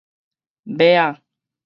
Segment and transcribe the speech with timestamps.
[0.65, 1.21] 尾仔